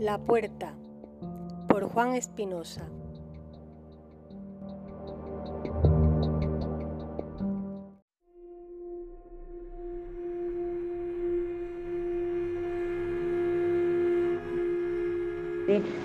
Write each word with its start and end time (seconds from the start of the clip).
La 0.00 0.16
puerta 0.16 0.74
por 1.66 1.82
Juan 1.88 2.14
Espinosa 2.14 2.86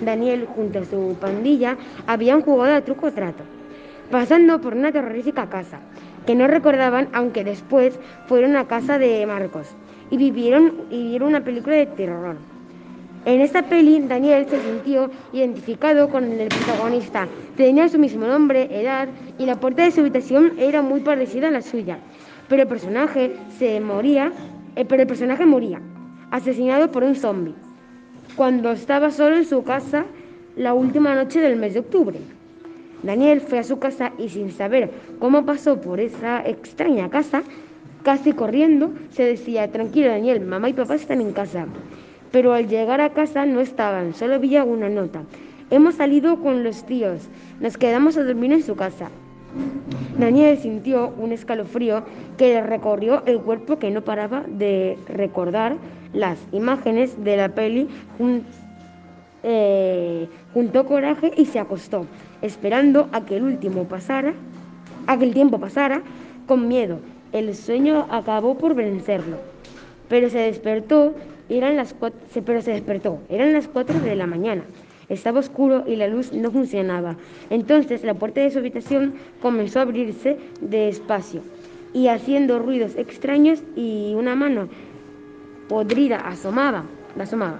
Daniel 0.00 0.46
junto 0.46 0.80
a 0.80 0.84
su 0.84 1.16
pandilla 1.20 1.76
habían 2.08 2.42
jugado 2.42 2.74
a 2.74 2.80
truco 2.80 3.12
trato, 3.12 3.44
pasando 4.10 4.60
por 4.60 4.74
una 4.74 4.90
terrorífica 4.90 5.48
casa, 5.48 5.78
que 6.26 6.34
no 6.34 6.48
recordaban 6.48 7.10
aunque 7.12 7.44
después 7.44 8.00
fueron 8.26 8.56
a 8.56 8.66
casa 8.66 8.98
de 8.98 9.24
Marcos 9.24 9.68
y 10.10 10.16
vivieron, 10.16 10.82
y 10.90 11.10
vieron 11.10 11.28
una 11.28 11.44
película 11.44 11.76
de 11.76 11.86
terror. 11.86 12.53
En 13.26 13.40
esta 13.40 13.62
peli, 13.62 14.00
Daniel 14.06 14.46
se 14.50 14.60
sintió 14.60 15.10
identificado 15.32 16.10
con 16.10 16.24
el 16.24 16.48
protagonista. 16.48 17.26
Tenía 17.56 17.88
su 17.88 17.98
mismo 17.98 18.26
nombre, 18.26 18.68
edad 18.70 19.08
y 19.38 19.46
la 19.46 19.58
puerta 19.58 19.82
de 19.82 19.92
su 19.92 20.00
habitación 20.00 20.52
era 20.58 20.82
muy 20.82 21.00
parecida 21.00 21.48
a 21.48 21.50
la 21.50 21.62
suya. 21.62 22.00
Pero 22.50 22.62
el 22.62 22.68
personaje 22.68 23.34
se 23.58 23.80
moría, 23.80 24.30
eh, 24.76 24.84
pero 24.84 25.00
el 25.00 25.08
personaje 25.08 25.46
moría, 25.46 25.80
asesinado 26.30 26.90
por 26.90 27.02
un 27.02 27.16
zombie, 27.16 27.54
cuando 28.36 28.72
estaba 28.72 29.10
solo 29.10 29.36
en 29.36 29.46
su 29.46 29.64
casa 29.64 30.04
la 30.54 30.74
última 30.74 31.14
noche 31.14 31.40
del 31.40 31.56
mes 31.56 31.72
de 31.72 31.80
octubre. 31.80 32.18
Daniel 33.02 33.40
fue 33.40 33.58
a 33.58 33.64
su 33.64 33.78
casa 33.78 34.12
y 34.18 34.28
sin 34.28 34.52
saber 34.52 34.90
cómo 35.18 35.46
pasó 35.46 35.80
por 35.80 35.98
esa 35.98 36.46
extraña 36.46 37.08
casa, 37.08 37.42
casi 38.02 38.34
corriendo, 38.34 38.92
se 39.08 39.24
decía, 39.24 39.72
tranquilo 39.72 40.08
Daniel, 40.08 40.42
mamá 40.42 40.68
y 40.68 40.74
papá 40.74 40.96
están 40.96 41.22
en 41.22 41.32
casa 41.32 41.66
pero 42.34 42.52
al 42.52 42.66
llegar 42.66 43.00
a 43.00 43.10
casa 43.10 43.46
no 43.46 43.60
estaban, 43.60 44.12
solo 44.12 44.34
había 44.34 44.64
una 44.64 44.88
nota. 44.88 45.22
Hemos 45.70 45.94
salido 45.94 46.40
con 46.40 46.64
los 46.64 46.84
tíos, 46.84 47.28
nos 47.60 47.76
quedamos 47.78 48.16
a 48.16 48.24
dormir 48.24 48.52
en 48.52 48.64
su 48.64 48.74
casa. 48.74 49.08
Daniel 50.18 50.58
sintió 50.58 51.14
un 51.16 51.30
escalofrío 51.30 52.02
que 52.36 52.54
le 52.54 52.62
recorrió 52.64 53.22
el 53.26 53.38
cuerpo 53.38 53.78
que 53.78 53.92
no 53.92 54.02
paraba 54.02 54.42
de 54.48 54.98
recordar 55.06 55.76
las 56.12 56.36
imágenes 56.50 57.22
de 57.22 57.36
la 57.36 57.50
peli. 57.50 57.86
Eh, 59.44 60.26
juntó 60.54 60.86
coraje 60.86 61.30
y 61.36 61.44
se 61.44 61.60
acostó, 61.60 62.04
esperando 62.42 63.08
a 63.12 63.24
que 63.24 63.36
el 63.36 63.44
último 63.44 63.84
pasara, 63.84 64.34
a 65.06 65.16
que 65.16 65.24
el 65.24 65.34
tiempo 65.34 65.60
pasara, 65.60 66.02
con 66.48 66.66
miedo. 66.66 66.98
El 67.30 67.54
sueño 67.54 68.08
acabó 68.10 68.58
por 68.58 68.74
vencerlo, 68.74 69.36
pero 70.08 70.28
se 70.30 70.38
despertó 70.38 71.14
eran 71.48 71.76
las 71.76 71.94
cuatro, 71.94 72.20
pero 72.44 72.62
se 72.62 72.72
despertó. 72.72 73.18
Eran 73.28 73.52
las 73.52 73.68
4 73.68 74.00
de 74.00 74.16
la 74.16 74.26
mañana. 74.26 74.62
Estaba 75.08 75.40
oscuro 75.40 75.84
y 75.86 75.96
la 75.96 76.08
luz 76.08 76.32
no 76.32 76.50
funcionaba. 76.50 77.16
Entonces 77.50 78.02
la 78.04 78.14
puerta 78.14 78.40
de 78.40 78.50
su 78.50 78.58
habitación 78.58 79.14
comenzó 79.42 79.80
a 79.80 79.82
abrirse 79.82 80.38
despacio 80.60 81.42
y 81.92 82.08
haciendo 82.08 82.58
ruidos 82.58 82.96
extraños 82.96 83.62
y 83.76 84.14
una 84.14 84.34
mano 84.34 84.68
podrida 85.68 86.16
asomaba. 86.16 86.84
asomaba. 87.18 87.58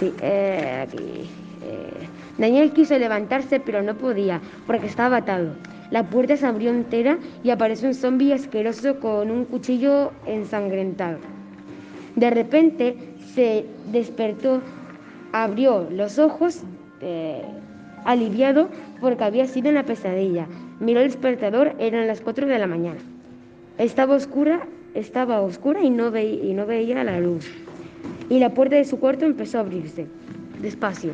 Eh. 0.00 0.86
Eh. 0.92 1.90
Daniel 2.36 2.72
quiso 2.72 2.98
levantarse 2.98 3.60
pero 3.60 3.82
no 3.82 3.94
podía 3.96 4.40
porque 4.66 4.86
estaba 4.86 5.18
atado. 5.18 5.54
La 5.90 6.02
puerta 6.02 6.36
se 6.36 6.46
abrió 6.46 6.70
entera 6.70 7.18
y 7.42 7.50
apareció 7.50 7.88
un 7.88 7.94
zombie 7.94 8.32
asqueroso 8.32 8.98
con 9.00 9.30
un 9.30 9.44
cuchillo 9.44 10.12
ensangrentado. 10.26 11.18
De 12.16 12.30
repente 12.30 12.96
se 13.34 13.64
despertó, 13.90 14.60
abrió 15.32 15.88
los 15.90 16.18
ojos, 16.18 16.62
eh, 17.00 17.42
aliviado 18.04 18.68
porque 19.00 19.24
había 19.24 19.46
sido 19.46 19.70
una 19.70 19.84
pesadilla. 19.84 20.46
Miró 20.80 21.00
el 21.00 21.08
despertador, 21.08 21.74
eran 21.78 22.06
las 22.06 22.20
4 22.20 22.46
de 22.46 22.58
la 22.58 22.66
mañana. 22.66 23.00
Estaba 23.78 24.14
oscura, 24.14 24.66
estaba 24.94 25.40
oscura 25.40 25.82
y 25.82 25.90
no, 25.90 26.10
veía, 26.10 26.44
y 26.44 26.54
no 26.54 26.66
veía 26.66 27.02
la 27.02 27.18
luz. 27.18 27.50
Y 28.30 28.38
la 28.38 28.50
puerta 28.50 28.76
de 28.76 28.84
su 28.84 28.98
cuarto 29.00 29.24
empezó 29.24 29.58
a 29.58 29.62
abrirse, 29.62 30.06
despacio. 30.60 31.12